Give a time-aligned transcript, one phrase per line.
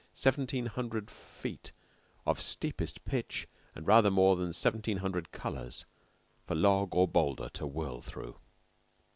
[0.15, 1.73] Seventeen hundred feet
[2.25, 5.85] of steep est pitch and rather more than seventeen hundred colors
[6.47, 8.39] for log or bowlder to whirl through!